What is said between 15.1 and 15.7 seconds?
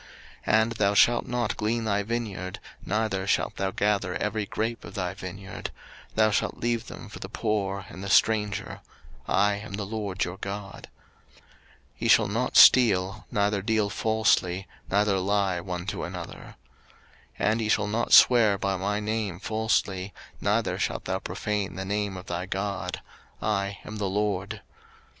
lie